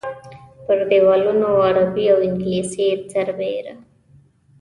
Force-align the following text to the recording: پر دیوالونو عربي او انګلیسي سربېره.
پر 0.65 0.77
دیوالونو 0.91 1.49
عربي 1.67 2.05
او 2.13 2.17
انګلیسي 2.27 2.87
سربېره. 3.13 3.73